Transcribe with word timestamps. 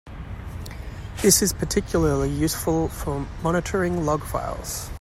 This 1.17 1.43
is 1.43 1.53
particularly 1.53 2.27
useful 2.31 2.87
for 2.87 3.27
monitoring 3.43 4.03
log 4.03 4.23
files. 4.23 4.89